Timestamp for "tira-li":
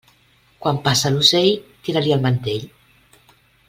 1.89-2.19